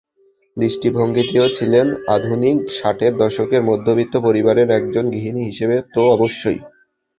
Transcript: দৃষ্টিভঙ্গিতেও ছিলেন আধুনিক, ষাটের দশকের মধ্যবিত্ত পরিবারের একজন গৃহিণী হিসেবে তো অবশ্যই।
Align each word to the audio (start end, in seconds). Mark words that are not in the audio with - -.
দৃষ্টিভঙ্গিতেও 0.57 1.45
ছিলেন 1.49 1.87
আধুনিক, 2.07 2.57
ষাটের 2.71 3.13
দশকের 3.17 3.61
মধ্যবিত্ত 3.63 4.13
পরিবারের 4.17 4.67
একজন 4.71 5.05
গৃহিণী 5.09 5.41
হিসেবে 5.45 5.77
তো 5.93 6.01
অবশ্যই। 6.09 6.59